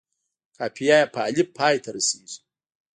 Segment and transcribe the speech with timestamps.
[0.57, 2.37] قافیه یې په الف پای ته رسيږي.